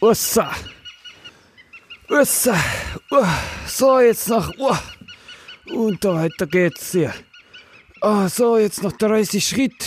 [0.00, 0.50] Ussa.
[2.08, 2.56] Ussa.
[3.10, 3.26] Uh,
[3.66, 4.50] so, jetzt noch.
[4.58, 4.76] Uh.
[5.74, 7.12] Und da weiter geht's hier.
[8.00, 9.84] Ah, so, jetzt noch 30 Schritt.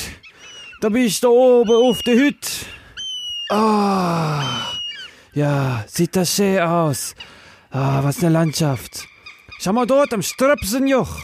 [0.81, 2.49] Da bin ich da oben auf der Hütte.
[3.49, 4.71] Ah.
[5.33, 7.15] Ja, sieht das schön aus.
[7.71, 9.07] Ah, was eine Landschaft.
[9.59, 11.21] Schau mal dort am Ströpsenjoch.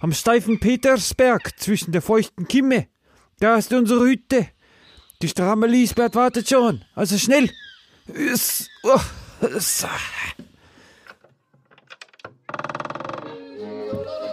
[0.00, 2.86] Am steifen Petersberg zwischen der feuchten Kimme.
[3.40, 4.46] Da ist unsere Hütte.
[5.22, 6.84] Die stramme Lisbeth wartet schon.
[6.94, 7.50] Also schnell.
[8.12, 9.00] Ist, oh,
[9.40, 9.86] ist.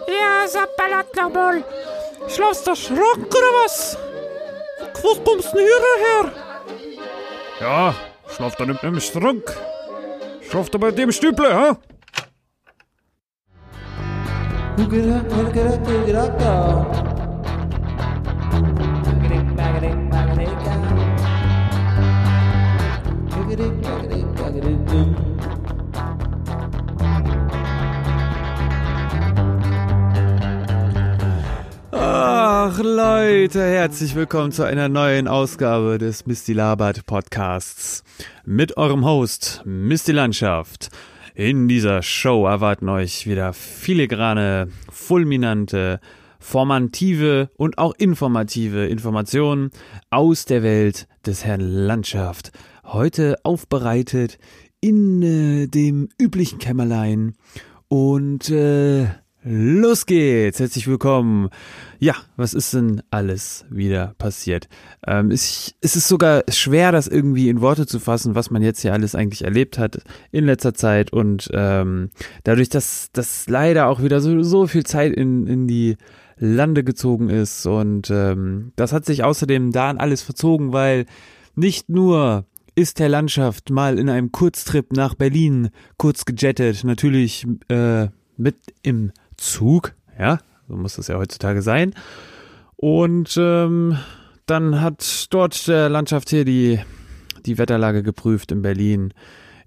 [0.08, 1.64] Ja, sag ballert nochmal.
[2.28, 3.98] Schloss der Schrank oder was?
[4.94, 6.32] Was kommst denn hierher?
[7.62, 7.96] Ja,
[8.28, 9.44] schlaft da nicht im Schrank.
[10.50, 11.78] Schlaft da bei dem Stüble, ha?
[14.78, 14.94] Hook
[32.82, 38.06] Leute, herzlich willkommen zu einer neuen Ausgabe des Misty Labert Podcasts
[38.46, 40.90] mit eurem Host Misty Landschaft.
[41.36, 46.00] In dieser Show erwarten euch wieder filigrane, fulminante,
[46.40, 49.72] formative und auch informative Informationen
[50.10, 52.54] aus der Welt des Herrn Landschaft.
[52.86, 54.38] Heute aufbereitet
[54.80, 57.34] in äh, dem üblichen Kämmerlein
[57.90, 59.08] und äh,
[59.42, 61.50] Los geht's, herzlich willkommen.
[62.02, 64.70] Ja, was ist denn alles wieder passiert?
[65.06, 68.82] Ähm, es, es ist sogar schwer, das irgendwie in Worte zu fassen, was man jetzt
[68.82, 70.02] hier alles eigentlich erlebt hat
[70.32, 71.12] in letzter Zeit.
[71.12, 72.10] Und ähm,
[72.46, 75.98] dadurch, dass das leider auch wieder so, so viel Zeit in, in die
[76.38, 77.66] Lande gezogen ist.
[77.66, 81.06] Und ähm, das hat sich außerdem da an alles verzogen, weil
[81.56, 82.46] nicht nur
[82.76, 89.12] ist der Landschaft mal in einem Kurztrip nach Berlin kurz gejettet, natürlich äh, mit im
[89.36, 91.94] Zug, ja, so muss das ja heutzutage sein.
[92.76, 93.98] Und ähm,
[94.46, 96.80] dann hat dort der Landschaft hier die,
[97.46, 99.14] die Wetterlage geprüft in Berlin,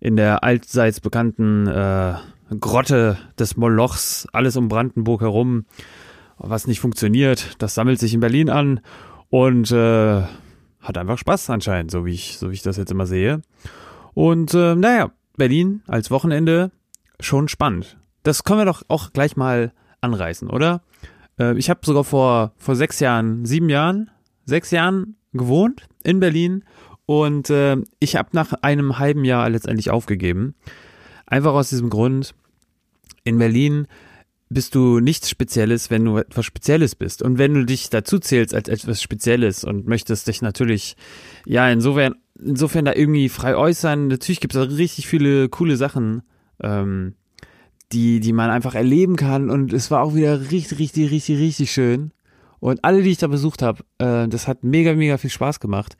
[0.00, 2.14] in der allseits bekannten äh,
[2.58, 5.66] Grotte des Molochs, alles um Brandenburg herum,
[6.38, 8.80] was nicht funktioniert, das sammelt sich in Berlin an
[9.30, 10.22] und äh,
[10.80, 13.42] hat einfach Spaß anscheinend, so wie ich, so wie ich das jetzt immer sehe.
[14.14, 16.70] Und äh, naja, Berlin als Wochenende
[17.20, 17.98] schon spannend.
[18.22, 20.82] Das können wir doch auch gleich mal anreißen, oder?
[21.38, 24.10] Äh, ich habe sogar vor, vor sechs Jahren, sieben Jahren,
[24.44, 26.64] sechs Jahren gewohnt in Berlin
[27.06, 30.54] und äh, ich habe nach einem halben Jahr letztendlich aufgegeben.
[31.26, 32.34] Einfach aus diesem Grund,
[33.24, 33.86] in Berlin
[34.52, 37.22] bist du nichts Spezielles, wenn du etwas Spezielles bist.
[37.22, 40.96] Und wenn du dich dazu zählst als etwas Spezielles und möchtest dich natürlich,
[41.46, 46.22] ja, insofern, insofern da irgendwie frei äußern, natürlich gibt es da richtig viele coole Sachen.
[46.62, 47.14] Ähm,
[47.92, 49.50] die, die man einfach erleben kann.
[49.50, 52.12] Und es war auch wieder richtig, richtig, richtig, richtig schön.
[52.60, 55.96] Und alle, die ich da besucht habe, äh, das hat mega, mega viel Spaß gemacht.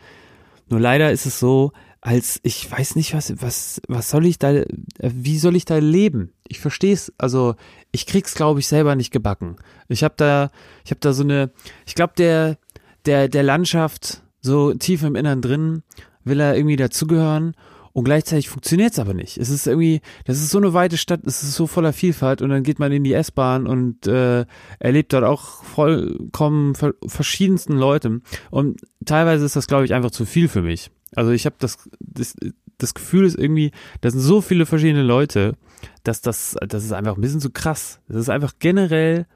[0.68, 4.52] Nur leider ist es so, als ich weiß nicht, was, was, was soll ich da,
[4.52, 4.66] äh,
[5.00, 6.32] wie soll ich da leben?
[6.48, 7.54] Ich verstehe es, also
[7.92, 9.56] ich krieg's, glaube ich, selber nicht gebacken.
[9.88, 10.50] Ich habe da,
[10.84, 11.50] ich habe da so eine,
[11.86, 12.58] ich glaube, der,
[13.06, 15.82] der, der Landschaft so tief im Innern drin
[16.24, 17.54] will er irgendwie dazugehören
[17.92, 19.36] und gleichzeitig funktioniert es aber nicht.
[19.36, 22.48] Es ist irgendwie, das ist so eine weite Stadt, es ist so voller Vielfalt und
[22.48, 24.46] dann geht man in die S-Bahn und äh,
[24.78, 28.20] erlebt dort auch vollkommen ver verschiedensten Leute.
[28.50, 30.90] Und teilweise ist das, glaube ich, einfach zu viel für mich.
[31.14, 32.34] Also ich habe das, das,
[32.78, 35.56] das Gefühl ist irgendwie, das sind so viele verschiedene Leute,
[36.02, 38.00] dass das, das ist einfach ein bisschen zu krass.
[38.08, 39.26] Das ist einfach generell,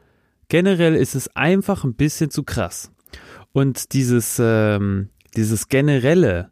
[0.49, 2.91] generell ist es einfach ein bisschen zu krass.
[3.53, 6.51] Und dieses, ähm, dieses generelle,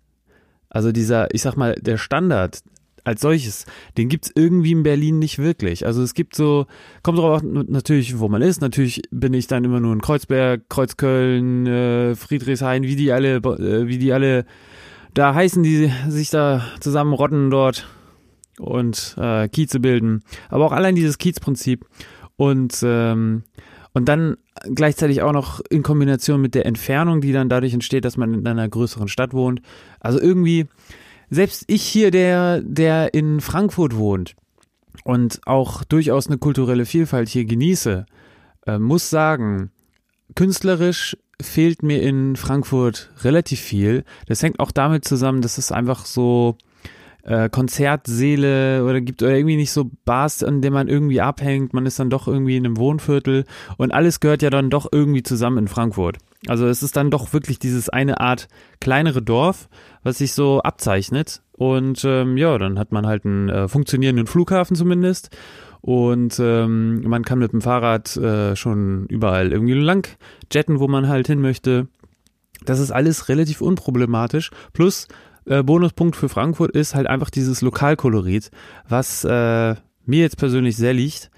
[0.75, 2.62] also dieser, ich sag mal, der Standard
[3.05, 5.87] als solches, den gibt's irgendwie in Berlin nicht wirklich.
[5.87, 6.67] Also es gibt so,
[7.03, 8.61] kommt drauf natürlich, wo man ist.
[8.61, 13.87] Natürlich bin ich dann immer nur in Kreuzberg, Kreuzköln, äh, Friedrichshain, wie die alle, äh,
[13.87, 14.47] wie die alle
[15.12, 17.87] da heißen, die sich da zusammenrotten dort
[18.59, 20.25] und äh, Kieze bilden.
[20.49, 21.87] Aber auch allein dieses Kiezprinzip
[22.37, 23.44] und ähm,
[23.94, 24.37] und dann
[24.75, 28.46] gleichzeitig auch noch in Kombination mit der Entfernung, die dann dadurch entsteht, dass man in
[28.46, 29.62] einer größeren Stadt wohnt.
[30.00, 30.67] Also irgendwie,
[31.31, 34.35] selbst ich hier, der, der in Frankfurt wohnt
[35.05, 38.05] und auch durchaus eine kulturelle Vielfalt hier genieße,
[38.67, 39.70] äh, muss sagen,
[40.35, 44.05] künstlerisch fehlt mir in Frankfurt relativ viel.
[44.26, 46.56] Das hängt auch damit zusammen, dass es einfach so
[47.25, 51.73] äh, Konzertsäle oder gibt oder irgendwie nicht so Bars, an denen man irgendwie abhängt.
[51.73, 53.44] Man ist dann doch irgendwie in einem Wohnviertel
[53.76, 56.19] und alles gehört ja dann doch irgendwie zusammen in Frankfurt.
[56.47, 58.49] Also es ist dann doch wirklich dieses eine Art
[58.81, 59.69] kleinere Dorf,
[60.03, 61.43] was sich so abzeichnet.
[61.53, 65.31] Und ähm, ja, dann hat man halt einen äh, funktionierenden Flughafen zumindest.
[65.81, 70.09] Und ähm, man kann mit dem Fahrrad äh, schon überall irgendwie lang
[70.53, 71.88] jetten, wo man halt hin möchte.
[72.65, 74.50] Das ist alles relativ unproblematisch.
[74.73, 75.09] Plus
[75.46, 78.50] äh, Bonuspunkt für Frankfurt ist halt einfach dieses Lokalkolorit,
[78.88, 79.75] was äh,
[80.06, 81.31] mir jetzt persönlich sehr liegt.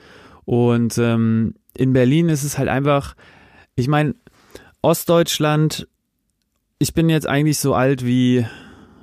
[0.44, 3.14] Und ähm, in Berlin ist es halt einfach,
[3.74, 4.14] ich meine,
[4.82, 5.88] Ostdeutschland,
[6.78, 8.46] ich bin jetzt eigentlich so alt wie,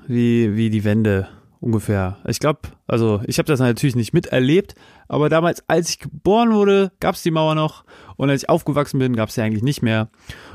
[0.08, 1.28] wie, wie die Wende
[1.60, 2.18] ungefähr.
[2.28, 4.76] Ich glaube, also ich habe das natürlich nicht miterlebt,
[5.08, 7.86] aber damals, als ich geboren wurde, gab es die Mauer noch
[8.18, 10.10] und als ich aufgewachsen bin, gab es sie eigentlich nicht mehr.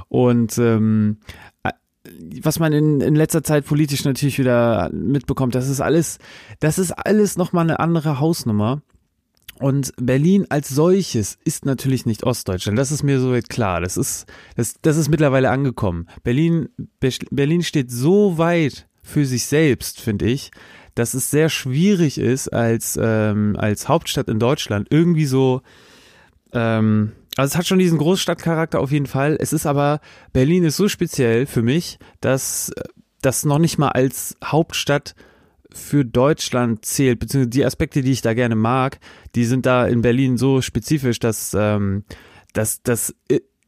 [0.08, 1.18] Und ähm,
[2.42, 6.18] was man in, in letzter Zeit politisch natürlich wieder mitbekommt, das ist alles,
[6.60, 8.82] das ist alles nochmal eine andere Hausnummer.
[9.60, 12.78] Und Berlin als solches ist natürlich nicht Ostdeutschland.
[12.78, 13.80] Das ist mir so klar.
[13.80, 16.06] Das ist, das, das ist mittlerweile angekommen.
[16.22, 16.68] Berlin,
[17.30, 20.52] Berlin steht so weit für sich selbst, finde ich,
[20.94, 25.62] dass es sehr schwierig ist, als, ähm, als Hauptstadt in Deutschland irgendwie so,
[26.52, 29.36] ähm, also es hat schon diesen Großstadtcharakter auf jeden Fall.
[29.38, 30.00] Es ist aber,
[30.32, 32.72] Berlin ist so speziell für mich, dass
[33.22, 35.14] das noch nicht mal als Hauptstadt
[35.72, 38.98] für Deutschland zählt, beziehungsweise die Aspekte, die ich da gerne mag,
[39.36, 42.02] die sind da in Berlin so spezifisch, dass, ähm,
[42.54, 43.14] dass, dass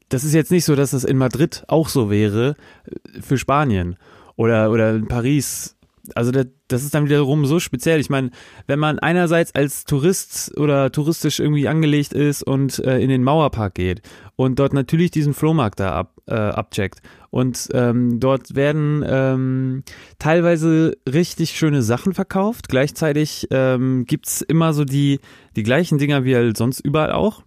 [0.09, 2.57] das ist jetzt nicht so, dass das in Madrid auch so wäre
[2.87, 3.95] äh, für Spanien
[4.35, 5.77] oder, oder in Paris
[6.15, 8.01] also das, das ist dann wiederum so speziell.
[8.01, 8.31] Ich meine,
[8.67, 13.75] wenn man einerseits als Tourist oder touristisch irgendwie angelegt ist und äh, in den Mauerpark
[13.75, 14.03] geht
[14.37, 17.01] und dort natürlich diesen Flohmarkt da ab, äh, abcheckt
[17.31, 19.85] und ähm, dort werden ähm,
[20.19, 22.69] teilweise richtig schöne Sachen verkauft.
[22.69, 25.21] Gleichzeitig ähm, gibt's immer so die,
[25.57, 27.43] die gleichen Dinger wie halt sonst überall auch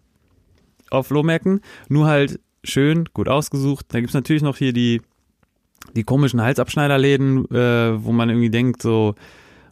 [0.90, 3.88] auf Flohmärkten, nur halt schön, gut ausgesucht.
[3.90, 5.02] Da gibt's natürlich noch hier die
[5.96, 9.16] die komischen Halsabschneiderläden, äh, wo man irgendwie denkt, so,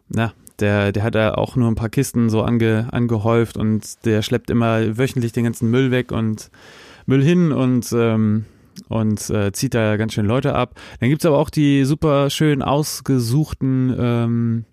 [0.09, 4.21] na, der, der hat da auch nur ein paar Kisten so ange, angehäuft und der
[4.21, 6.51] schleppt immer wöchentlich den ganzen Müll weg und
[7.05, 8.45] Müll hin und, ähm,
[8.87, 10.79] und äh, zieht da ganz schön Leute ab.
[10.99, 14.65] Dann gibt's aber auch die super schön ausgesuchten, ähm,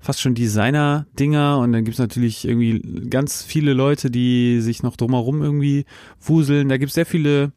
[0.00, 5.42] fast schon Designer-Dinger und dann gibt's natürlich irgendwie ganz viele Leute, die sich noch drumherum
[5.42, 5.84] irgendwie
[6.20, 6.68] wuseln.
[6.68, 7.52] Da gibt's sehr viele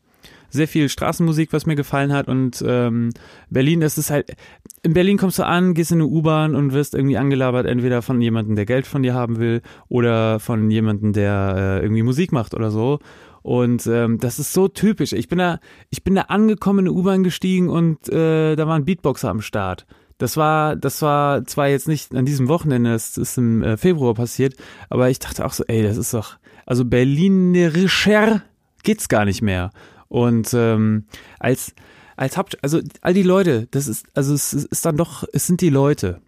[0.49, 2.27] sehr viel Straßenmusik, was mir gefallen hat.
[2.27, 3.11] Und ähm,
[3.49, 4.35] Berlin, das ist halt,
[4.83, 8.21] in Berlin kommst du an, gehst in eine U-Bahn und wirst irgendwie angelabert, entweder von
[8.21, 12.53] jemandem, der Geld von dir haben will, oder von jemandem, der äh, irgendwie Musik macht
[12.53, 12.99] oder so.
[13.41, 15.13] Und ähm, das ist so typisch.
[15.13, 15.59] Ich bin da,
[15.89, 19.41] ich bin da angekommen, in eine U-Bahn gestiegen und äh, da war ein Beatboxer am
[19.41, 19.85] Start.
[20.17, 24.15] Das war, das war zwar jetzt nicht an diesem Wochenende, das ist im äh, Februar
[24.15, 24.55] passiert,
[24.89, 28.41] aber ich dachte auch so, ey, das ist doch, also Berlinerischer
[28.83, 29.69] geht's gar nicht mehr.
[30.09, 31.05] Und ähm,
[31.39, 31.73] als
[32.15, 35.61] als Haupt, also all die Leute, das ist, also es ist dann doch, es sind
[35.61, 36.19] die Leute,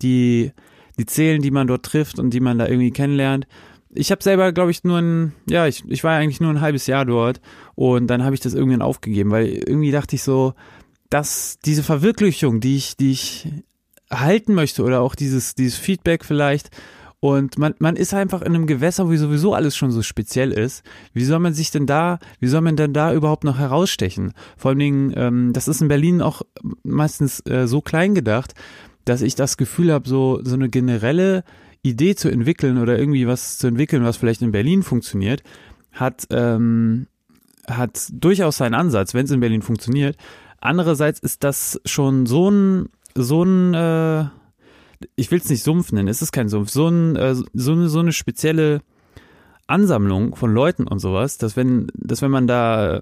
[0.00, 0.52] die
[0.98, 3.46] die zählen, die man dort trifft und die man da irgendwie kennenlernt.
[3.94, 6.86] Ich habe selber, glaube ich, nur ein, ja, ich, ich war eigentlich nur ein halbes
[6.86, 7.40] Jahr dort
[7.74, 10.54] und dann habe ich das irgendwann aufgegeben, weil irgendwie dachte ich so,
[11.10, 13.48] dass diese Verwirklichung, die ich, die ich
[14.08, 16.70] erhalten möchte oder auch dieses, dieses Feedback vielleicht,
[17.24, 20.82] und man, man ist einfach in einem Gewässer, wo sowieso alles schon so speziell ist.
[21.12, 24.32] Wie soll man sich denn da, wie soll man denn da überhaupt noch herausstechen?
[24.56, 26.42] Vor allen Dingen, ähm, das ist in Berlin auch
[26.82, 28.54] meistens äh, so klein gedacht,
[29.04, 31.44] dass ich das Gefühl habe, so, so eine generelle
[31.82, 35.44] Idee zu entwickeln oder irgendwie was zu entwickeln, was vielleicht in Berlin funktioniert,
[35.92, 37.06] hat, ähm,
[37.68, 40.16] hat durchaus seinen Ansatz, wenn es in Berlin funktioniert.
[40.60, 44.24] Andererseits ist das schon so ein, so ein, äh,
[45.16, 47.88] ich will es nicht Sumpf nennen, es ist kein Sumpf, so, ein, äh, so, eine,
[47.88, 48.80] so eine spezielle
[49.66, 53.00] Ansammlung von Leuten und sowas, dass wenn, dass wenn man da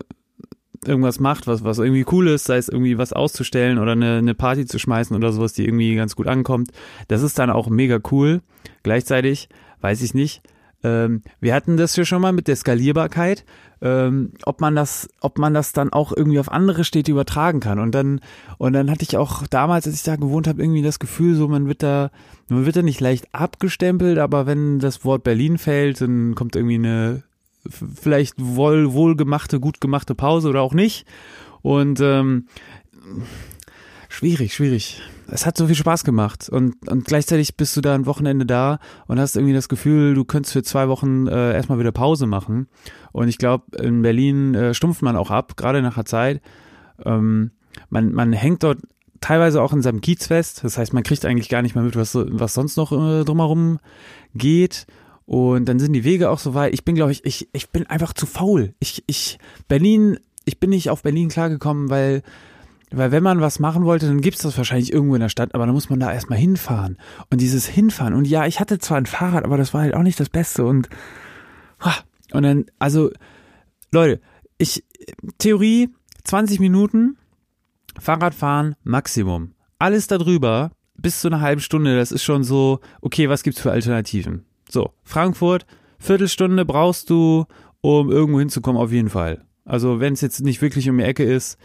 [0.87, 4.35] irgendwas macht, was, was irgendwie cool ist, sei es irgendwie was auszustellen oder eine, eine
[4.35, 6.71] Party zu schmeißen oder sowas, die irgendwie ganz gut ankommt,
[7.09, 8.40] das ist dann auch mega cool.
[8.83, 9.49] Gleichzeitig,
[9.80, 10.42] weiß ich nicht,
[10.83, 13.45] ähm, wir hatten das ja schon mal mit der Skalierbarkeit,
[13.83, 17.79] ähm, ob man das, ob man das dann auch irgendwie auf andere Städte übertragen kann.
[17.79, 18.21] Und dann,
[18.59, 21.49] und dann hatte ich auch damals, als ich da gewohnt habe, irgendwie das Gefühl, so
[21.49, 22.11] man wird da,
[22.49, 26.77] man wird da nicht leicht abgestempelt, aber wenn das Wort Berlin fällt, dann kommt irgendwie
[26.77, 27.23] eine
[27.69, 31.07] vielleicht wohl wohlgemachte, gut gemachte Pause oder auch nicht.
[31.63, 32.47] Und ähm,
[34.11, 35.00] schwierig, schwierig
[35.31, 38.79] es hat so viel Spaß gemacht und, und gleichzeitig bist du da ein Wochenende da
[39.07, 42.69] und hast irgendwie das Gefühl, du könntest für zwei Wochen äh, erstmal wieder Pause machen.
[43.12, 46.43] Und ich glaube, in Berlin äh, stumpft man auch ab, gerade nach der Zeit.
[47.05, 47.52] Ähm,
[47.88, 48.79] man, man hängt dort
[49.21, 50.64] teilweise auch in seinem Kiez fest.
[50.64, 53.79] Das heißt, man kriegt eigentlich gar nicht mehr mit, was, was sonst noch äh, drumherum
[54.35, 54.87] geht.
[55.26, 56.75] Und dann sind die Wege auch so weit.
[56.75, 58.75] Ich bin, glaube ich, ich, ich bin einfach zu faul.
[58.81, 59.38] Ich, ich,
[59.69, 62.23] Berlin ich bin nicht auf Berlin klargekommen, weil,
[62.92, 65.66] weil wenn man was machen wollte, dann gibt's das wahrscheinlich irgendwo in der Stadt, aber
[65.66, 66.99] dann muss man da erstmal hinfahren.
[67.30, 70.02] Und dieses Hinfahren, und ja, ich hatte zwar ein Fahrrad, aber das war halt auch
[70.02, 70.64] nicht das Beste.
[70.64, 70.88] Und,
[72.32, 73.11] und dann, also,
[73.92, 74.20] Leute,
[74.59, 74.85] ich,
[75.38, 75.90] Theorie,
[76.25, 77.16] 20 Minuten,
[77.99, 79.54] Fahrradfahren, Maximum.
[79.78, 83.70] Alles darüber, bis zu einer halben Stunde, das ist schon so, okay, was gibt's für
[83.70, 84.44] Alternativen?
[84.68, 85.64] So, Frankfurt,
[85.99, 87.47] Viertelstunde brauchst du,
[87.80, 89.44] um irgendwo hinzukommen, auf jeden Fall.
[89.64, 91.56] Also, wenn es jetzt nicht wirklich um die Ecke ist,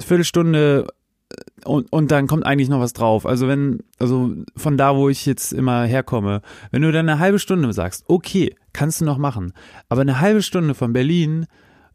[0.00, 0.86] Viertelstunde
[1.30, 1.34] äh,
[1.64, 3.26] und, und dann kommt eigentlich noch was drauf.
[3.26, 7.38] Also wenn, also von da, wo ich jetzt immer herkomme, wenn du dann eine halbe
[7.38, 9.52] Stunde sagst, okay, kannst du noch machen.
[9.88, 11.46] Aber eine halbe Stunde von Berlin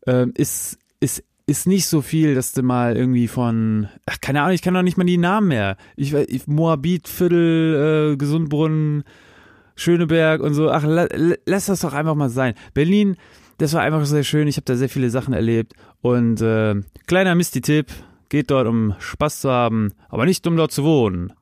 [0.08, 4.54] äh, ist, ist, ist nicht so viel, dass du mal irgendwie von, ach, keine Ahnung,
[4.54, 5.78] ich kann doch nicht mal die Namen mehr.
[5.96, 9.04] Ich, ich Moabit, Viertel, äh, Gesundbrunnen,
[9.76, 10.70] Schöneberg und so.
[10.70, 12.54] Ach, la, la, lass das doch einfach mal sein.
[12.74, 13.18] Berlin,
[13.60, 14.48] das war einfach sehr schön.
[14.48, 15.74] Ich habe da sehr viele Sachen erlebt.
[16.02, 16.76] Und äh,
[17.06, 17.88] kleiner Misty-Tipp,
[18.30, 21.34] geht dort, um Spaß zu haben, aber nicht um dort zu wohnen.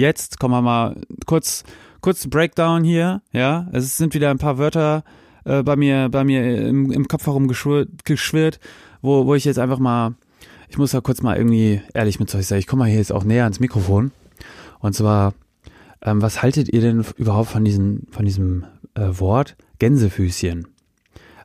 [0.00, 1.62] Jetzt kommen wir mal kurz,
[2.00, 3.68] kurz Breakdown hier, ja.
[3.72, 5.04] Es sind wieder ein paar Wörter
[5.44, 8.60] äh, bei mir, bei mir im, im Kopf herumgeschwirrt,
[9.02, 10.14] wo, wo ich jetzt einfach mal,
[10.68, 12.58] ich muss da kurz mal irgendwie ehrlich mit euch sein.
[12.58, 14.12] Ich komme mal hier jetzt auch näher ans Mikrofon.
[14.80, 15.34] Und zwar,
[16.02, 18.64] ähm, was haltet ihr denn überhaupt von diesem, von diesem
[18.94, 20.66] äh, Wort Gänsefüßchen?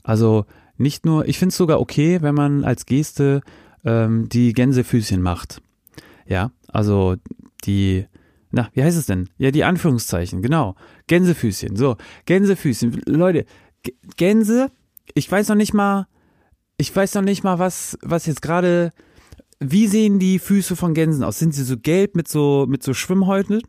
[0.03, 0.45] Also
[0.77, 3.41] nicht nur, ich finde es sogar okay, wenn man als Geste
[3.83, 5.61] ähm, die Gänsefüßchen macht.
[6.27, 7.15] Ja, also
[7.65, 8.05] die,
[8.55, 9.27] na, wie heißt es denn?
[9.37, 10.75] Ja, die Anführungszeichen, genau.
[11.07, 11.75] Gänsefüßchen.
[11.75, 13.01] So, Gänsefüßchen.
[13.05, 13.45] Leute,
[14.15, 14.71] Gänse,
[15.13, 16.07] ich weiß noch nicht mal,
[16.77, 18.91] ich weiß noch nicht mal, was, was jetzt gerade,
[19.59, 21.37] wie sehen die Füße von Gänsen aus?
[21.37, 23.61] Sind sie so gelb mit so, mit so Schwimmhäuten?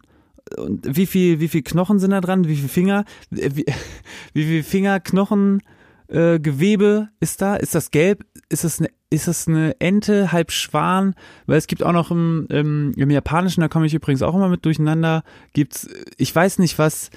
[0.56, 2.46] Und wie viel, wie viel Knochen sind da dran?
[2.46, 3.04] Wie viel Finger?
[3.30, 3.64] Wie,
[4.34, 5.62] wie viel Finger, Knochen,
[6.06, 7.56] äh, Gewebe ist da?
[7.56, 8.24] Ist das gelb?
[8.48, 11.14] Ist das eine, ist das eine Ente, halb Schwan?
[11.46, 14.48] Weil es gibt auch noch im, im, im Japanischen, da komme ich übrigens auch immer
[14.48, 15.22] mit durcheinander,
[15.52, 17.10] gibt's, ich weiß nicht was,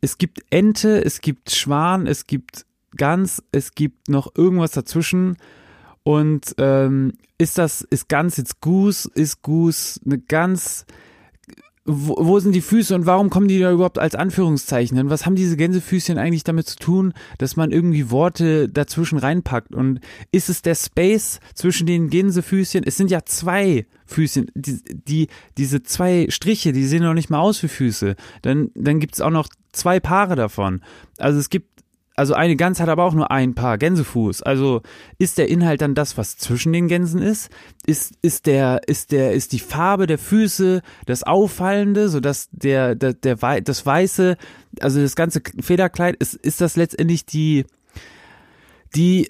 [0.00, 2.64] es gibt Ente, es gibt Schwan, es gibt
[2.96, 5.36] Gans, es gibt noch irgendwas dazwischen.
[6.02, 10.86] Und ähm, ist das, ist Gans jetzt Goose, ist Goose eine ganz
[11.86, 15.10] wo, wo sind die Füße und warum kommen die da überhaupt als Anführungszeichen hin?
[15.10, 19.74] Was haben diese Gänsefüßchen eigentlich damit zu tun, dass man irgendwie Worte dazwischen reinpackt?
[19.74, 20.00] Und
[20.32, 22.84] ist es der Space zwischen den Gänsefüßchen?
[22.84, 27.40] Es sind ja zwei Füßchen, die, die diese zwei Striche, die sehen noch nicht mal
[27.40, 28.16] aus wie Füße.
[28.42, 30.82] Dann, dann gibt's auch noch zwei Paare davon.
[31.18, 31.75] Also es gibt
[32.16, 34.42] also eine Gans hat aber auch nur ein Paar Gänsefuß.
[34.42, 34.80] Also
[35.18, 37.50] ist der Inhalt dann das, was zwischen den Gänsen ist?
[37.86, 43.12] Ist, ist der, ist der, ist die Farbe der Füße das Auffallende, sodass der, der,
[43.12, 44.36] der, das Weiße,
[44.80, 47.66] also das ganze Federkleid, ist, ist das letztendlich die,
[48.94, 49.28] die,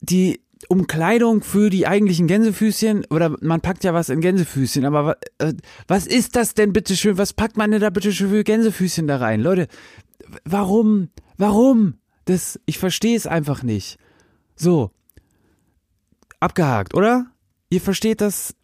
[0.00, 5.52] die Umkleidung für die eigentlichen Gänsefüßchen oder man packt ja was in Gänsefüßchen, aber äh,
[5.86, 7.18] was ist das denn bitteschön?
[7.18, 9.40] Was packt man denn da bitteschön für Gänsefüßchen da rein?
[9.40, 9.68] Leute,
[10.44, 11.10] warum?
[11.38, 11.94] Warum?
[12.26, 13.98] Das, ich verstehe es einfach nicht.
[14.54, 14.90] So.
[16.40, 17.26] Abgehakt, oder?
[17.70, 18.54] Ihr versteht das.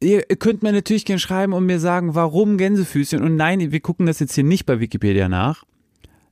[0.00, 3.22] Ihr könnt mir natürlich gerne schreiben und mir sagen, warum Gänsefüßchen.
[3.22, 5.64] Und nein, wir gucken das jetzt hier nicht bei Wikipedia nach.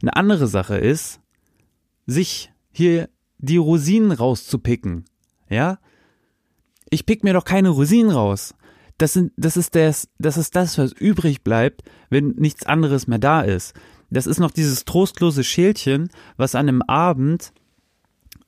[0.03, 1.21] Eine andere Sache ist,
[2.07, 3.09] sich hier
[3.39, 5.07] die Rosinen rauszupicken.
[5.49, 5.79] Ja?
[6.91, 8.55] Ich pick mir doch keine Rosinen raus.
[8.99, 13.19] Das, sind, das, ist das, das ist das, was übrig bleibt, wenn nichts anderes mehr
[13.19, 13.75] da ist.
[14.11, 17.52] Das ist noch dieses trostlose Schälchen, was an einem Abend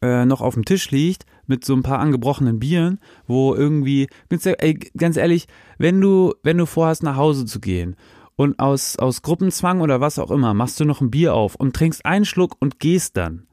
[0.02, 4.74] äh, noch auf dem Tisch liegt mit so ein paar angebrochenen Bieren, wo irgendwie, ey,
[4.96, 5.46] ganz ehrlich,
[5.78, 7.96] wenn du, wenn du vorhast, nach Hause zu gehen
[8.36, 11.74] und aus, aus Gruppenzwang oder was auch immer, machst du noch ein Bier auf und
[11.74, 13.46] trinkst einen Schluck und gehst dann,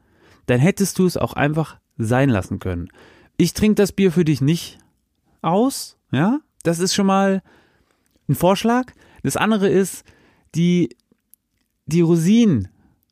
[0.46, 2.88] dann hättest du es auch einfach sein lassen können.
[3.36, 4.78] Ich trinke das Bier für dich nicht
[5.42, 6.40] aus, ja?
[6.62, 7.42] Das ist schon mal
[8.28, 8.92] ein Vorschlag.
[9.22, 10.04] Das andere ist,
[10.54, 10.96] die,
[11.86, 12.68] die Rosinen,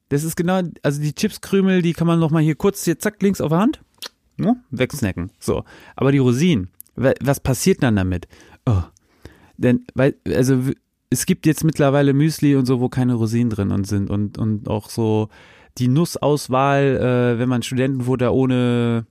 [0.08, 3.22] das ist genau, also die Chipskrümel, die kann man noch mal hier kurz, hier zack,
[3.22, 3.80] links auf der Hand,
[4.38, 5.30] ja, wegsnacken.
[5.38, 5.64] So.
[5.96, 8.28] Aber die Rosinen, was passiert dann damit?
[8.66, 8.82] Oh.
[9.56, 10.58] Denn, weil, also,
[11.10, 14.68] es gibt jetzt mittlerweile Müsli und so, wo keine Rosinen drin und sind und, und
[14.68, 15.28] auch so
[15.78, 19.06] die Nussauswahl, äh, wenn man Studentenfutter ohne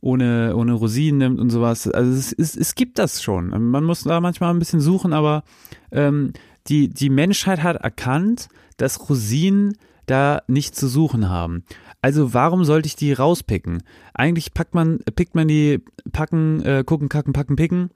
[0.00, 1.88] ohne, ohne Rosinen nimmt und sowas.
[1.88, 3.48] Also es, es, es gibt das schon.
[3.48, 5.42] Man muss da manchmal ein bisschen suchen, aber
[5.90, 6.32] ähm,
[6.68, 11.64] die, die Menschheit hat erkannt, dass Rosinen da nichts zu suchen haben.
[12.00, 13.82] Also warum sollte ich die rauspicken?
[14.14, 15.82] Eigentlich packt man, pickt man die
[16.12, 17.90] packen, äh, gucken, kacken, packen, picken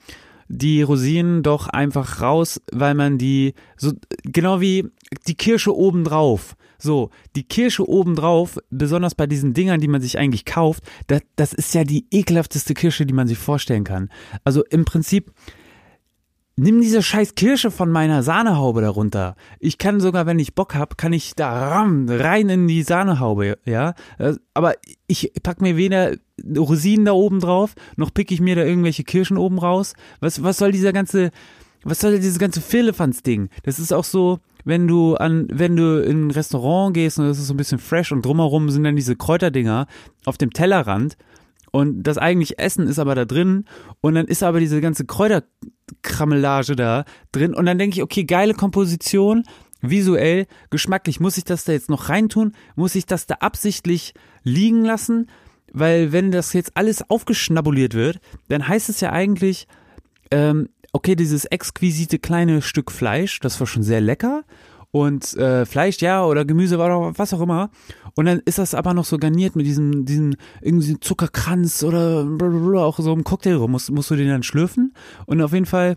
[0.52, 4.86] die Rosinen doch einfach raus, weil man die so genau wie
[5.26, 6.56] die Kirsche obendrauf.
[6.78, 11.52] So, die Kirsche obendrauf, besonders bei diesen Dingern, die man sich eigentlich kauft, das, das
[11.52, 14.10] ist ja die ekelhafteste Kirsche, die man sich vorstellen kann.
[14.44, 15.32] Also im Prinzip
[16.62, 19.34] nimm diese scheiß Kirsche von meiner Sahnehaube darunter.
[19.58, 23.58] Ich kann sogar, wenn ich Bock hab, kann ich da ram, rein in die Sahnehaube,
[23.64, 23.94] ja.
[24.54, 24.74] Aber
[25.08, 26.14] ich pack mir weder
[26.56, 29.94] Rosinen da oben drauf, noch pick ich mir da irgendwelche Kirschen oben raus.
[30.20, 31.30] Was, was soll dieser ganze,
[31.82, 33.48] was soll dieses ganze Firlefanz-Ding?
[33.64, 37.38] Das ist auch so, wenn du an, wenn du in ein Restaurant gehst und das
[37.38, 39.88] ist so ein bisschen fresh und drumherum sind dann diese Kräuterdinger
[40.24, 41.16] auf dem Tellerrand
[41.72, 43.64] und das eigentlich Essen ist aber da drin
[44.00, 48.54] und dann ist aber diese ganze Kräuterkrammelage da drin und dann denke ich, okay, geile
[48.54, 49.44] Komposition,
[49.80, 52.52] visuell, geschmacklich, muss ich das da jetzt noch reintun?
[52.76, 54.14] Muss ich das da absichtlich
[54.44, 55.28] liegen lassen?
[55.72, 59.66] Weil wenn das jetzt alles aufgeschnabuliert wird, dann heißt es ja eigentlich,
[60.30, 64.44] ähm, okay, dieses exquisite kleine Stück Fleisch, das war schon sehr lecker
[64.92, 67.70] und äh, Fleisch, ja, oder Gemüse, was auch immer.
[68.14, 72.84] Und dann ist das aber noch so garniert mit diesem, diesem irgendwie Zuckerkranz oder blablabla,
[72.84, 73.72] auch so im Cocktail rum.
[73.72, 74.92] Musst, musst du den dann schlürfen.
[75.24, 75.96] Und auf jeden Fall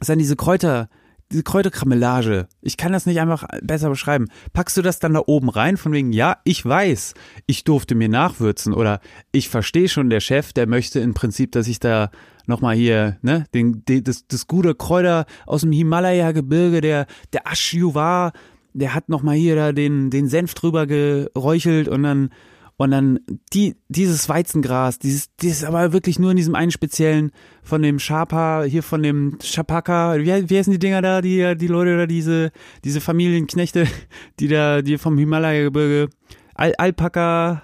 [0.00, 0.88] ist dann diese Kräuter,
[1.30, 2.48] diese Kräuterkramellage.
[2.60, 4.26] Ich kann das nicht einfach besser beschreiben.
[4.52, 7.14] Packst du das dann da oben rein, von wegen, ja, ich weiß,
[7.46, 9.00] ich durfte mir nachwürzen oder
[9.30, 12.10] ich verstehe schon, der Chef, der möchte im Prinzip, dass ich da
[12.50, 18.32] nochmal hier, ne, den, den, das, das gute Kräuter aus dem Himalaya-Gebirge, der, der Ashjuvar,
[18.74, 22.30] der hat nochmal hier da den, den Senf drüber geräuchelt und dann,
[22.76, 23.20] und dann
[23.52, 27.32] die, dieses Weizengras, dieses, dieses aber wirklich nur in diesem einen speziellen
[27.62, 31.66] von dem Chapa, hier von dem Chapaka, wie, wie heißen die Dinger da, die, die
[31.66, 32.52] Leute oder diese,
[32.84, 33.86] diese Familienknechte,
[34.40, 36.10] die da, die vom Himalaya-Gebirge,
[36.54, 37.62] Al Alpaka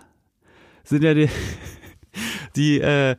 [0.85, 1.29] sind ja die,
[2.57, 3.17] die, äh,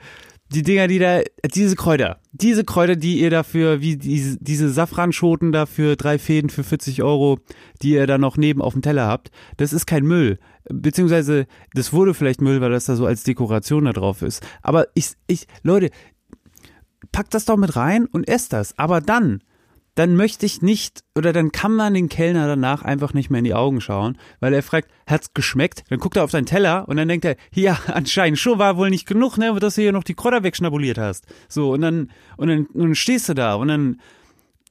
[0.49, 1.21] die Dinger, die da,
[1.53, 6.63] diese Kräuter, diese Kräuter, die ihr dafür, wie diese, diese Safranschoten dafür drei Fäden für
[6.63, 7.39] 40 Euro,
[7.81, 10.39] die ihr da noch neben auf dem Teller habt, das ist kein Müll.
[10.69, 14.45] Beziehungsweise, das wurde vielleicht Müll, weil das da so als Dekoration da drauf ist.
[14.61, 15.89] Aber ich, ich, Leute,
[17.11, 18.77] packt das doch mit rein und esst das.
[18.77, 19.41] Aber dann,
[19.97, 23.45] dann möchte ich nicht, oder dann kann man den Kellner danach einfach nicht mehr in
[23.45, 25.83] die Augen schauen, weil er fragt, hat's geschmeckt?
[25.89, 28.91] Dann guckt er auf seinen Teller und dann denkt er, ja, anscheinend schon war wohl
[28.91, 31.25] nicht genug, ne, dass du hier noch die Kräuter wegschnabuliert hast.
[31.49, 33.99] So, und dann, und dann, und dann stehst du da und dann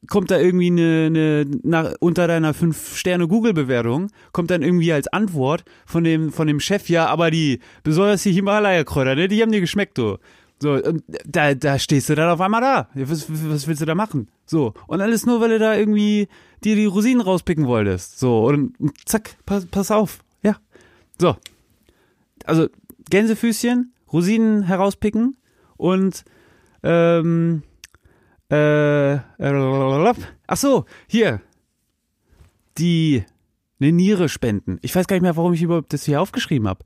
[0.06, 4.92] kommt da irgendwie eine, eine nach, unter deiner fünf Sterne Google Bewertung kommt dann irgendwie
[4.92, 9.26] als Antwort von dem von dem Chef ja, aber die besonders die Himalaya Kräuter, ne,
[9.26, 10.18] die haben dir geschmeckt, du.
[10.58, 12.88] So, und da, da stehst du dann auf einmal da.
[12.94, 14.28] Was, was willst du da machen?
[14.46, 16.28] So, und alles nur, weil du da irgendwie
[16.64, 18.18] dir die Rosinen rauspicken wolltest.
[18.18, 20.24] So, und zack, pass, pass auf.
[20.42, 20.56] Ja.
[21.18, 21.36] So.
[22.44, 22.68] Also,
[23.10, 25.36] Gänsefüßchen, Rosinen herauspicken
[25.76, 26.24] und,
[26.82, 27.62] ähm,
[28.50, 30.14] äh, äh
[30.46, 31.40] ach so, hier.
[32.78, 33.24] Die,
[33.80, 34.78] eine Niere spenden.
[34.82, 36.84] Ich weiß gar nicht mehr, warum ich überhaupt das hier aufgeschrieben habe.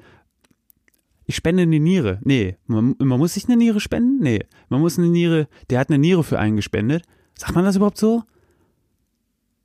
[1.31, 2.19] Ich spende eine Niere.
[2.25, 4.19] Nee, man, man, muss sich eine Niere spenden?
[4.21, 7.05] Nee, man muss eine Niere, der hat eine Niere für einen gespendet.
[7.37, 8.25] Sagt man das überhaupt so?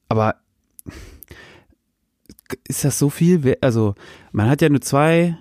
[0.08, 0.36] Aber
[2.68, 3.58] ist das so viel?
[3.62, 3.96] Also,
[4.32, 5.40] man hat ja nur zwei.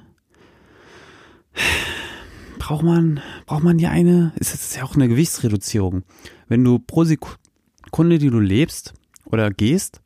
[2.59, 4.33] Braucht man, braucht man ja eine?
[4.37, 6.05] Ist das ja auch eine Gewichtsreduzierung.
[6.49, 8.95] Wenn du pro Sekunde, die du lebst
[9.27, 10.01] oder gehst,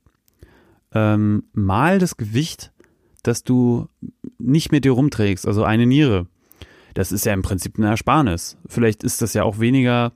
[0.93, 2.73] ähm, mal das Gewicht
[3.23, 3.89] dass du
[4.39, 6.27] nicht mit dir rumträgst, also eine Niere.
[6.95, 8.57] Das ist ja im Prinzip eine Ersparnis.
[8.67, 10.13] Vielleicht ist das ja auch weniger,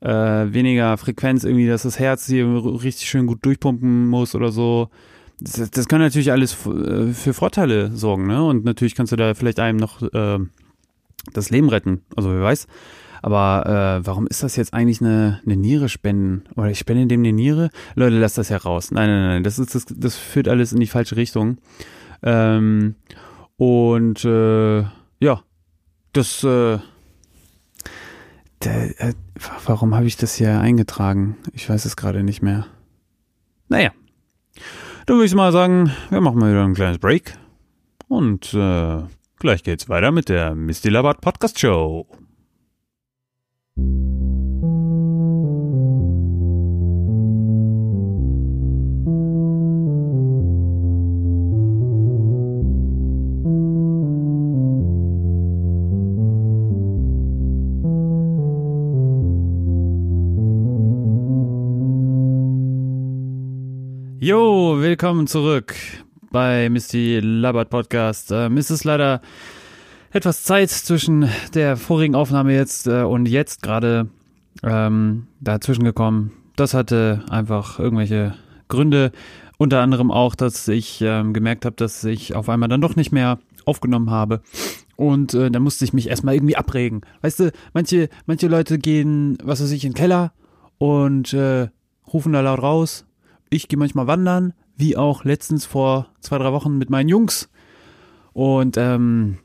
[0.00, 2.46] äh, weniger Frequenz irgendwie, dass das Herz hier
[2.82, 4.88] richtig schön gut durchpumpen muss oder so.
[5.40, 8.44] Das, das kann natürlich alles äh, für Vorteile sorgen, ne?
[8.44, 10.38] Und natürlich kannst du da vielleicht einem noch äh,
[11.32, 12.02] das Leben retten.
[12.16, 12.66] Also wer weiß.
[13.22, 16.44] Aber äh, warum ist das jetzt eigentlich eine, eine Niere spenden?
[16.56, 17.70] Oder ich spende dem eine Niere?
[17.94, 18.90] Leute, lasst das ja raus.
[18.90, 19.44] Nein, nein, nein.
[19.44, 21.58] Das, ist, das, das führt alles in die falsche Richtung.
[22.22, 22.94] Ähm,
[23.60, 24.80] und äh,
[25.20, 25.42] ja,
[26.14, 26.42] das.
[26.44, 26.78] Äh,
[28.64, 29.12] der, äh,
[29.66, 31.36] warum habe ich das hier eingetragen?
[31.52, 32.66] Ich weiß es gerade nicht mehr.
[33.68, 33.90] Naja.
[35.04, 37.36] Dann würde ich mal sagen, wir machen mal wieder ein kleines Break.
[38.08, 39.02] Und äh,
[39.38, 42.06] gleich geht's weiter mit der Misty Labat Podcast Show.
[64.22, 65.74] Jo, willkommen zurück
[66.30, 68.30] bei Misty Labbert Podcast.
[68.30, 69.22] Ähm, es ist leider
[70.12, 74.10] etwas Zeit zwischen der vorigen Aufnahme jetzt äh, und jetzt gerade
[74.62, 76.32] ähm, dazwischen gekommen.
[76.54, 78.34] Das hatte einfach irgendwelche
[78.68, 79.12] Gründe.
[79.56, 83.12] Unter anderem auch, dass ich ähm, gemerkt habe, dass ich auf einmal dann doch nicht
[83.12, 84.42] mehr aufgenommen habe.
[84.96, 87.00] Und äh, da musste ich mich erstmal irgendwie abregen.
[87.22, 90.34] Weißt du, manche, manche Leute gehen, was weiß ich, in den Keller
[90.76, 91.68] und äh,
[92.12, 93.06] rufen da laut raus.
[93.52, 97.50] Ich gehe manchmal wandern, wie auch letztens vor zwei, drei Wochen mit meinen Jungs.
[98.32, 99.38] Und ähm,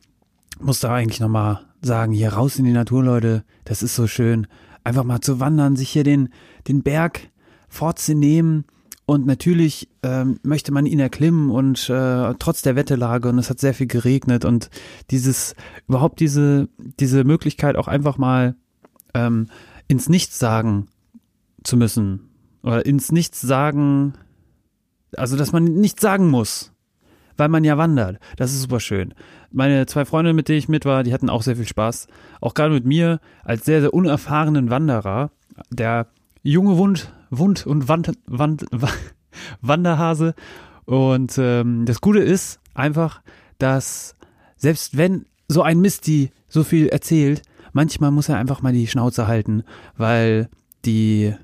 [0.59, 4.45] muss da eigentlich nochmal sagen, hier raus in die Natur, Leute, das ist so schön.
[4.83, 6.29] Einfach mal zu wandern, sich hier den,
[6.67, 7.31] den Berg
[7.67, 8.65] vorzunehmen.
[9.07, 13.59] Und natürlich ähm, möchte man ihn erklimmen und äh, trotz der Wetterlage und es hat
[13.59, 14.71] sehr viel geregnet und
[15.11, 15.55] dieses,
[15.87, 18.55] überhaupt diese, diese Möglichkeit auch einfach mal
[19.13, 19.47] ähm,
[19.87, 20.87] ins Nichts sagen
[21.63, 22.34] zu müssen
[22.65, 24.13] oder ins Nichts sagen,
[25.15, 26.73] also dass man nichts sagen muss,
[27.37, 28.19] weil man ja wandert.
[28.37, 29.13] Das ist super schön.
[29.51, 32.07] Meine zwei Freunde, mit denen ich mit war, die hatten auch sehr viel Spaß.
[32.41, 35.29] Auch gerade mit mir als sehr, sehr unerfahrenen Wanderer,
[35.69, 36.07] der
[36.41, 38.65] junge Wund, Wund und Wand, Wand,
[39.61, 40.33] Wanderhase.
[40.85, 43.21] Und ähm, das Gute ist einfach,
[43.59, 44.15] dass
[44.57, 49.27] selbst wenn so ein Misty so viel erzählt, manchmal muss er einfach mal die Schnauze
[49.27, 49.63] halten,
[49.97, 50.49] weil
[50.83, 51.35] die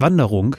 [0.00, 0.56] Wanderung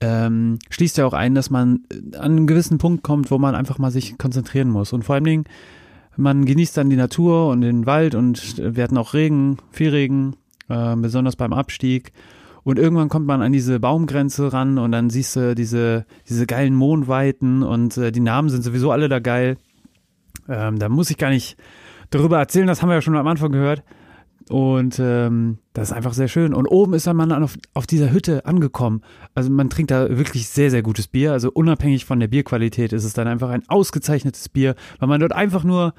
[0.00, 1.80] ähm, schließt ja auch ein, dass man
[2.14, 4.92] an einen gewissen Punkt kommt, wo man einfach mal sich konzentrieren muss.
[4.92, 5.44] Und vor allen Dingen,
[6.16, 10.36] man genießt dann die Natur und den Wald und wir hatten auch Regen, viel Regen,
[10.68, 12.12] äh, besonders beim Abstieg.
[12.62, 16.74] Und irgendwann kommt man an diese Baumgrenze ran und dann siehst du diese, diese geilen
[16.74, 19.56] Mondweiten und äh, die Namen sind sowieso alle da geil.
[20.48, 21.56] Ähm, da muss ich gar nicht
[22.10, 23.82] darüber erzählen, das haben wir ja schon am Anfang gehört.
[24.48, 26.54] Und ähm, das ist einfach sehr schön.
[26.54, 29.02] Und oben ist dann man auf, auf dieser Hütte angekommen.
[29.34, 31.32] Also man trinkt da wirklich sehr, sehr gutes Bier.
[31.32, 35.32] Also unabhängig von der Bierqualität ist es dann einfach ein ausgezeichnetes Bier, weil man dort
[35.32, 35.94] einfach nur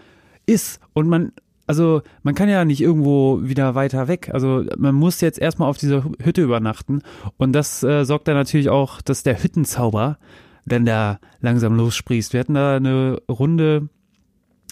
[0.45, 1.31] ist und man,
[1.67, 4.31] also man kann ja nicht irgendwo wieder weiter weg.
[4.33, 7.01] Also man muss jetzt erstmal auf dieser Hütte übernachten.
[7.37, 10.17] Und das äh, sorgt dann natürlich auch, dass der Hüttenzauber
[10.65, 12.33] dann da langsam lossprießt.
[12.33, 13.89] Wir hatten da eine Runde,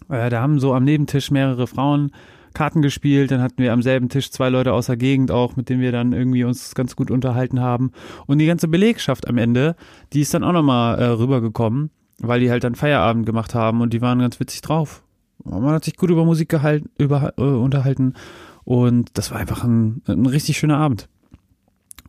[0.10, 2.12] äh, da haben so am Nebentisch mehrere Frauen
[2.58, 5.70] Karten gespielt, dann hatten wir am selben Tisch zwei Leute aus der Gegend auch, mit
[5.70, 7.92] denen wir dann irgendwie uns ganz gut unterhalten haben.
[8.26, 9.76] Und die ganze Belegschaft am Ende,
[10.12, 13.94] die ist dann auch nochmal äh, rübergekommen, weil die halt dann Feierabend gemacht haben und
[13.94, 15.04] die waren ganz witzig drauf.
[15.44, 18.16] Man hat sich gut über Musik gehalten, über, äh, unterhalten
[18.64, 21.10] und das war einfach ein, ein richtig schöner Abend.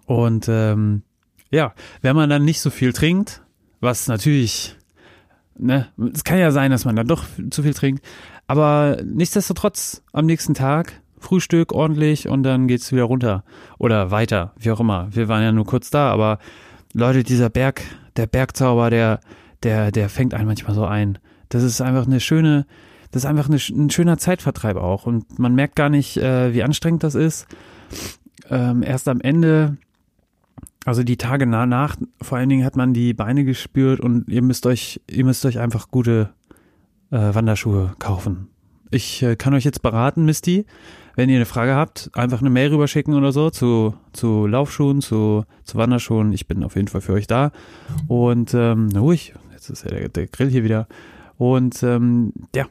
[0.06, 1.02] Und ähm,
[1.50, 3.42] ja, wenn man dann nicht so viel trinkt,
[3.80, 4.77] was natürlich,
[5.58, 8.04] ne, es kann ja sein, dass man dann doch zu viel trinkt,
[8.46, 13.44] aber nichtsdestotrotz am nächsten Tag Frühstück ordentlich und dann geht's wieder runter
[13.78, 15.08] oder weiter, wie auch immer.
[15.10, 16.38] Wir waren ja nur kurz da, aber
[16.94, 17.82] Leute, dieser Berg,
[18.16, 19.20] der Bergzauber, der,
[19.62, 21.18] der, der fängt einen manchmal so ein.
[21.48, 22.66] Das ist einfach eine schöne,
[23.10, 26.62] das ist einfach eine, ein schöner Zeitvertreib auch und man merkt gar nicht, äh, wie
[26.62, 27.46] anstrengend das ist.
[28.50, 29.76] Ähm, erst am Ende,
[30.88, 34.64] also die Tage danach, vor allen Dingen hat man die Beine gespürt und ihr müsst
[34.64, 36.30] euch, ihr müsst euch einfach gute
[37.10, 38.48] äh, Wanderschuhe kaufen.
[38.90, 40.64] Ich äh, kann euch jetzt beraten, Misty,
[41.14, 45.44] wenn ihr eine Frage habt, einfach eine Mail rüberschicken oder so zu, zu Laufschuhen, zu,
[45.62, 46.32] zu Wanderschuhen.
[46.32, 47.52] Ich bin auf jeden Fall für euch da.
[48.06, 50.88] Und ähm, ruhig, jetzt ist ja der, der Grill hier wieder.
[51.36, 52.64] Und ähm, ja,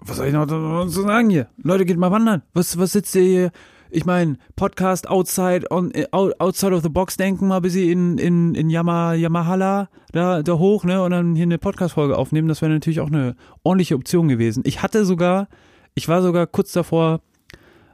[0.00, 1.48] was soll ich noch so sagen hier?
[1.60, 2.42] Leute, geht mal wandern.
[2.54, 3.50] Was, was sitzt ihr hier?
[3.90, 8.18] Ich meine, Podcast outside on äh, outside of the box denken, mal bis sie in
[8.18, 12.48] in in Yama, Yamahala da da hoch, ne, und dann hier eine Podcast Folge aufnehmen,
[12.48, 14.62] das wäre natürlich auch eine ordentliche Option gewesen.
[14.66, 15.48] Ich hatte sogar,
[15.94, 17.20] ich war sogar kurz davor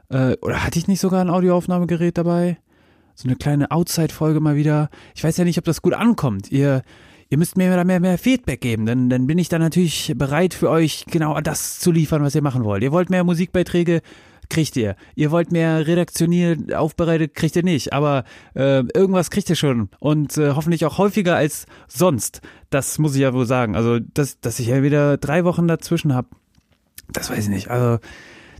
[0.09, 2.57] äh, oder hatte ich nicht sogar ein Audioaufnahmegerät dabei?
[3.15, 4.89] So eine kleine Outside Folge mal wieder.
[5.15, 6.51] Ich weiß ja nicht, ob das gut ankommt.
[6.51, 6.83] Ihr
[7.29, 10.53] ihr müsst mir da mehr, mehr Feedback geben, denn dann bin ich dann natürlich bereit
[10.53, 12.83] für euch genau das zu liefern, was ihr machen wollt.
[12.83, 14.01] Ihr wollt mehr Musikbeiträge,
[14.49, 14.95] kriegt ihr.
[15.15, 17.93] Ihr wollt mehr redaktioniert aufbereitet, kriegt ihr nicht.
[17.93, 19.89] Aber äh, irgendwas kriegt ihr schon.
[19.99, 22.41] Und äh, hoffentlich auch häufiger als sonst.
[22.69, 23.75] Das muss ich ja wohl sagen.
[23.75, 26.27] Also, dass, dass ich ja wieder drei Wochen dazwischen habe,
[27.11, 27.69] das weiß ich nicht.
[27.69, 27.99] Also,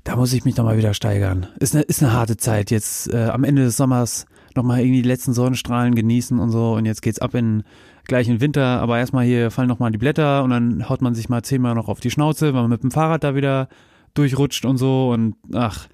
[0.03, 1.47] da muss ich mich nochmal wieder steigern.
[1.59, 2.71] Ist eine, ist eine harte Zeit.
[2.71, 6.73] Jetzt äh, am Ende des Sommers nochmal irgendwie die letzten Sonnenstrahlen genießen und so.
[6.73, 7.63] Und jetzt geht's ab in
[8.07, 8.81] gleich in Winter.
[8.81, 11.87] Aber erstmal hier fallen nochmal die Blätter und dann haut man sich mal zehnmal noch
[11.87, 13.67] auf die Schnauze, weil man mit dem Fahrrad da wieder
[14.15, 15.87] durchrutscht und so und ach,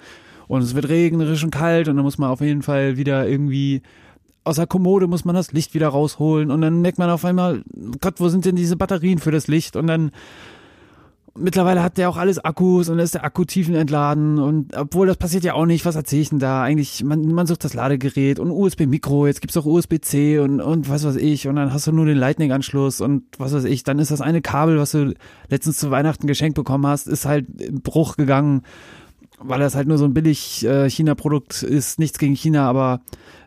[0.48, 3.82] und es wird regnerisch und kalt und dann muss man auf jeden Fall wieder irgendwie
[4.44, 7.64] aus der Kommode muss man das Licht wieder rausholen und dann merkt man auf einmal,
[8.00, 9.76] Gott, wo sind denn diese Batterien für das Licht?
[9.76, 10.12] Und dann
[11.38, 15.46] Mittlerweile hat der auch alles Akkus und ist der Akku tiefenentladen und obwohl das passiert
[15.46, 16.62] ja auch nicht, was erzähle ich denn da?
[16.62, 21.06] Eigentlich, man, man sucht das Ladegerät und USB-Mikro, jetzt gibt's auch USB-C und, und was
[21.06, 24.12] weiß ich und dann hast du nur den Lightning-Anschluss und was weiß ich, dann ist
[24.12, 25.14] das eine Kabel, was du
[25.48, 28.64] letztens zu Weihnachten geschenkt bekommen hast, ist halt im Bruch gegangen,
[29.40, 33.00] weil das halt nur so ein billig äh, China-Produkt ist, nichts gegen China, aber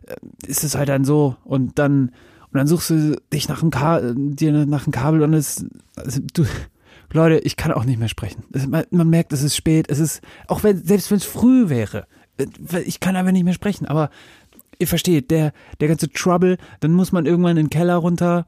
[0.06, 0.14] äh,
[0.46, 2.12] ist es halt dann so und dann
[2.54, 5.66] und dann suchst du dich nach einem, Ka dir nach einem Kabel und es,
[5.96, 6.44] also du,
[7.12, 8.44] Leute, ich kann auch nicht mehr sprechen.
[8.52, 9.86] Es, man, man, merkt, es ist spät.
[9.88, 12.06] Es ist, auch wenn, selbst wenn es früh wäre,
[12.38, 12.46] äh,
[12.84, 13.86] ich kann einfach nicht mehr sprechen.
[13.86, 14.10] Aber
[14.78, 18.46] ihr versteht, der, der ganze Trouble, dann muss man irgendwann in den Keller runter,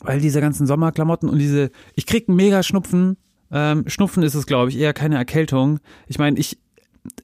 [0.00, 3.16] weil diese ganzen Sommerklamotten und diese, ich krieg einen mega Schnupfen.
[3.50, 5.80] Ähm, Schnupfen ist es, glaube ich, eher keine Erkältung.
[6.06, 6.58] Ich meine, ich,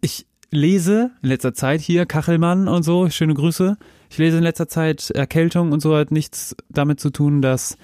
[0.01, 3.77] ich lese in letzter Zeit hier Kachelmann und so, schöne Grüße.
[4.11, 7.77] Ich lese in letzter Zeit Erkältung und so hat nichts damit zu tun, dass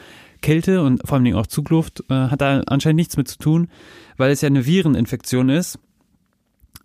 [0.45, 3.69] Kälte und vor allen Dingen auch Zugluft äh, hat da anscheinend nichts mit zu tun,
[4.19, 5.79] weil es ja eine Vireninfektion ist.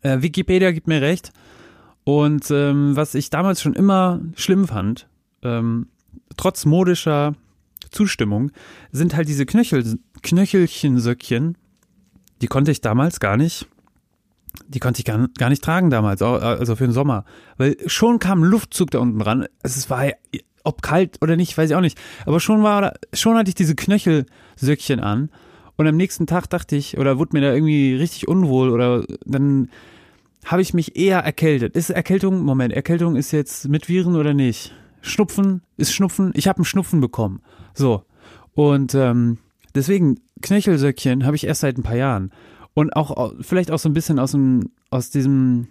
[0.02, 1.34] Äh, Wikipedia gibt mir recht.
[2.06, 5.10] Und ähm, was ich damals schon immer schlimm fand,
[5.43, 5.88] ähm,
[6.38, 7.36] trotz modischer
[7.91, 8.52] Zustimmung,
[8.93, 11.58] sind halt diese Knöchel, Knöchelchensöckchen.
[12.41, 13.67] Die konnte ich damals gar nicht.
[14.69, 17.26] Die konnte ich gar, gar nicht tragen damals, also für den Sommer.
[17.58, 19.48] Weil schon kam Luftzug da unten dran.
[19.63, 20.06] Es war
[20.69, 21.99] ob kalt oder nicht, weiß ich auch nicht.
[22.25, 25.29] Aber schon war, schon hatte ich diese Knöchelsöckchen an.
[25.75, 29.69] Und am nächsten Tag dachte ich, oder wurde mir da irgendwie richtig unwohl oder dann
[30.45, 31.75] habe ich mich eher erkältet.
[31.75, 34.73] Ist Erkältung, Moment, Erkältung ist jetzt mit Viren oder nicht?
[35.01, 36.32] Schnupfen ist Schnupfen.
[36.36, 37.41] Ich habe einen Schnupfen bekommen.
[37.73, 38.03] So.
[38.53, 39.38] Und ähm,
[39.75, 42.32] deswegen, Knöchelsöckchen habe ich erst seit ein paar Jahren.
[42.73, 45.67] Und auch vielleicht auch so ein bisschen aus dem, aus diesem,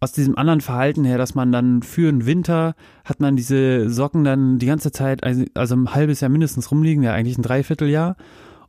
[0.00, 4.24] aus diesem anderen Verhalten her, dass man dann für den Winter hat man diese Socken
[4.24, 8.16] dann die ganze Zeit, also, also ein halbes Jahr mindestens rumliegen, ja eigentlich ein Dreivierteljahr.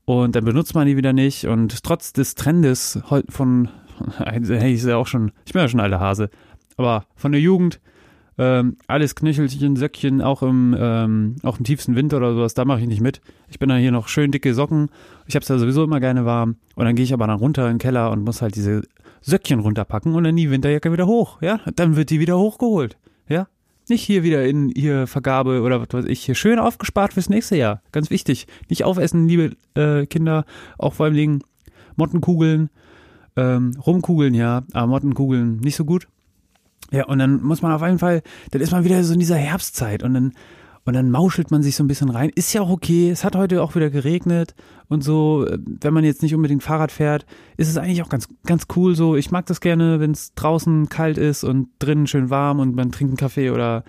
[0.04, 1.46] Und dann benutzt man die wieder nicht.
[1.46, 3.70] Und trotz des Trendes von,
[4.18, 6.30] hey, ich ja auch schon, ich bin ja schon alter Hase,
[6.76, 7.80] aber von der Jugend,
[8.38, 12.82] ähm, alles Knöchelchen, Söckchen, auch im, ähm, auch im tiefsten Winter oder sowas, da mache
[12.82, 13.22] ich nicht mit.
[13.50, 14.90] Ich bin dann hier noch schön dicke Socken.
[15.28, 16.56] Ich habe es ja sowieso immer gerne warm.
[16.76, 18.84] Und dann gehe ich aber dann runter in den Keller und muss halt diese
[19.22, 21.60] Söckchen runterpacken und dann die Winterjacke wieder hoch, ja?
[21.76, 23.48] Dann wird die wieder hochgeholt, ja?
[23.90, 27.58] Nicht hier wieder in ihr Vergabe oder was weiß ich, hier schön aufgespart fürs nächste
[27.58, 27.82] Jahr.
[27.92, 28.48] Ganz wichtig.
[28.70, 30.46] Nicht aufessen, liebe äh, Kinder,
[30.78, 31.44] auch vor allem Dingen
[31.96, 32.70] Mottenkugeln,
[33.36, 36.08] ähm, Rumkugeln, ja, aber Mottenkugeln nicht so gut.
[36.92, 39.38] Ja, und dann muss man auf jeden Fall, dann ist man wieder so in dieser
[39.38, 40.34] Herbstzeit und dann
[40.84, 42.32] und dann mauschelt man sich so ein bisschen rein.
[42.34, 43.12] Ist ja auch okay.
[43.12, 44.56] Es hat heute auch wieder geregnet
[44.88, 45.48] und so.
[45.50, 47.26] Wenn man jetzt nicht unbedingt Fahrrad fährt,
[47.58, 49.16] ist es eigentlich auch ganz, ganz cool so.
[49.16, 52.92] Ich mag das gerne, wenn es draußen kalt ist und drinnen schön warm und man
[52.92, 53.84] trinkt einen Kaffee oder,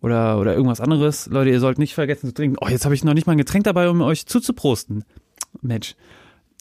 [0.00, 1.28] oder, oder irgendwas anderes.
[1.28, 2.56] Leute, ihr sollt nicht vergessen zu trinken.
[2.60, 5.04] Oh, jetzt habe ich noch nicht mal ein Getränk dabei, um euch zuzuprosten.
[5.60, 5.94] Mensch.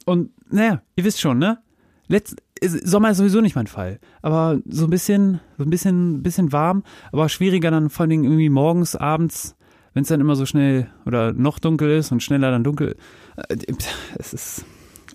[0.05, 1.57] Und naja, ihr wisst schon, ne?
[2.07, 3.99] Letzt, Sommer ist sowieso nicht mein Fall.
[4.21, 8.23] Aber so ein bisschen, so ein bisschen, bisschen warm, aber schwieriger dann vor allen Dingen
[8.25, 9.55] irgendwie morgens, abends
[9.93, 12.95] wenn es dann immer so schnell oder noch dunkel ist und schneller dann dunkel,
[13.35, 13.57] äh,
[14.17, 14.65] es ist,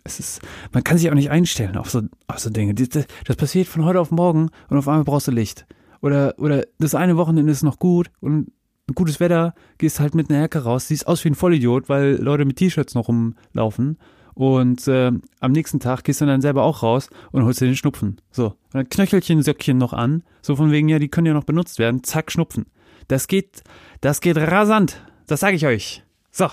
[0.04, 0.40] es ist,
[0.72, 2.74] man kann sich auch nicht einstellen auf so, auf so Dinge.
[2.74, 5.66] Das, passiert von heute auf morgen und auf einmal brauchst du Licht.
[6.02, 8.52] Oder, oder das eine Wochenende ist noch gut und
[8.94, 12.44] gutes Wetter, gehst halt mit einer Jacke raus, siehst aus wie ein Vollidiot, weil Leute
[12.44, 13.98] mit T-Shirts noch rumlaufen.
[14.36, 17.74] Und äh, am nächsten Tag gehst du dann selber auch raus und holst dir den
[17.74, 18.20] Schnupfen.
[18.30, 18.48] So.
[18.48, 20.24] Und dann Knöchelchen, Söckchen noch an.
[20.42, 22.04] So von wegen, ja, die können ja noch benutzt werden.
[22.04, 22.66] Zack, Schnupfen.
[23.08, 23.64] Das geht,
[24.02, 25.02] das geht rasant.
[25.26, 26.04] Das sage ich euch.
[26.30, 26.48] So.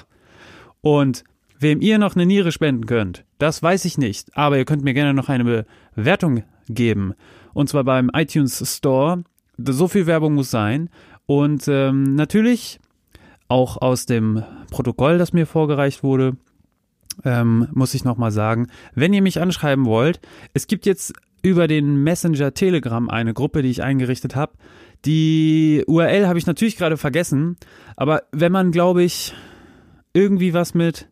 [0.79, 1.25] Und
[1.59, 4.29] wem ihr noch eine Niere spenden könnt, das weiß ich nicht.
[4.37, 7.15] Aber ihr könnt mir gerne noch eine Bewertung geben.
[7.53, 9.25] Und zwar beim iTunes Store.
[9.57, 10.89] So viel Werbung muss sein.
[11.25, 12.79] Und ähm, natürlich
[13.49, 14.41] auch aus dem
[14.71, 16.37] Protokoll, das mir vorgereicht wurde,
[17.23, 20.19] ähm, muss ich nochmal sagen, wenn ihr mich anschreiben wollt,
[20.53, 24.53] es gibt jetzt über den Messenger Telegram eine Gruppe, die ich eingerichtet habe.
[25.05, 27.57] Die URL habe ich natürlich gerade vergessen,
[27.97, 29.33] aber wenn man, glaube ich,
[30.13, 31.09] irgendwie was mit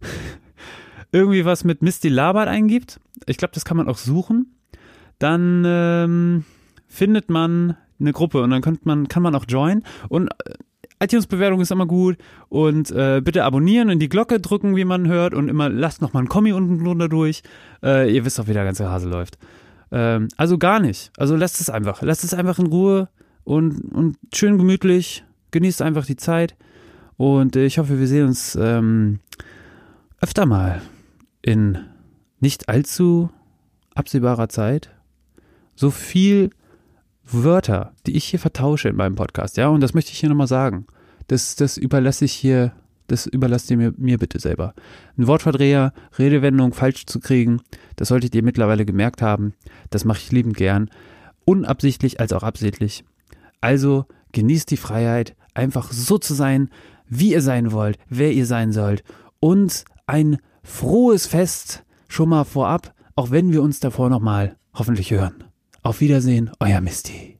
[1.12, 4.56] irgendwie was mit Misty Labert eingibt, ich glaube, das kann man auch suchen,
[5.18, 6.44] dann ähm,
[6.88, 10.54] findet man eine Gruppe und dann könnte man, kann man auch joinen und äh,
[11.00, 15.34] iTunes-Bewertung ist immer gut und äh, bitte abonnieren und die Glocke drücken, wie man hört
[15.34, 17.42] und immer lasst noch mal ein Kommi unten drunter durch.
[17.82, 19.38] Äh, ihr wisst doch, wie der ganze Hase läuft.
[19.90, 21.10] Ähm, also gar nicht.
[21.16, 22.02] Also lasst es einfach.
[22.02, 23.08] Lasst es einfach in Ruhe
[23.44, 25.24] und, und schön gemütlich.
[25.52, 26.54] Genießt einfach die Zeit.
[27.16, 29.20] Und ich hoffe, wir sehen uns ähm,
[30.20, 30.82] öfter mal
[31.42, 31.78] in
[32.40, 33.30] nicht allzu
[33.94, 34.90] absehbarer Zeit.
[35.74, 36.50] So viel
[37.32, 40.46] Wörter, die ich hier vertausche in meinem Podcast, ja, und das möchte ich hier nochmal
[40.46, 40.86] sagen.
[41.28, 42.72] Das, das überlasse ich hier
[43.10, 44.72] das überlasst ihr mir, mir bitte selber.
[45.18, 47.60] Ein Wortverdreher, Redewendung falsch zu kriegen,
[47.96, 49.54] das solltet ihr mittlerweile gemerkt haben.
[49.90, 50.90] Das mache ich liebend gern.
[51.44, 53.04] Unabsichtlich als auch absichtlich.
[53.60, 56.70] Also genießt die Freiheit, einfach so zu sein,
[57.08, 59.02] wie ihr sein wollt, wer ihr sein sollt.
[59.40, 65.49] Und ein frohes Fest schon mal vorab, auch wenn wir uns davor nochmal hoffentlich hören.
[65.82, 67.39] Auf Wiedersehen, euer Misty.